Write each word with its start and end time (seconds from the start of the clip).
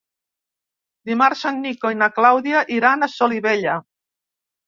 Dimarts 1.09 1.43
en 1.49 1.59
Nico 1.65 1.91
i 1.95 1.99
na 1.99 2.09
Clàudia 2.17 2.63
iran 2.79 3.09
a 3.09 3.13
Solivella. 3.17 3.79